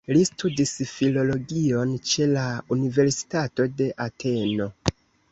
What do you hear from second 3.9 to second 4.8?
Ateno.